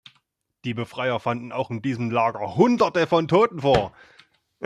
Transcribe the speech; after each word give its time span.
Die 0.65 0.73
Befreier 0.73 1.19
fanden 1.19 1.51
auch 1.51 1.69
in 1.69 1.83
diesem 1.83 2.09
Lager 2.09 2.55
Hunderte 2.55 3.05
von 3.05 3.27
Toten 3.27 3.59
vor. 3.61 3.93